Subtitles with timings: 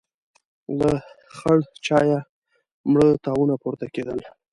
[0.79, 0.91] له
[1.37, 2.19] خړ چايه
[2.91, 4.19] مړه تاوونه پورته کېدل.